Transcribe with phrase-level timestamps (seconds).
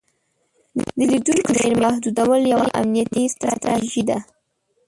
[0.97, 4.17] د لیدونکو شمیر محدودول یوه امنیتي ستراتیژي ده.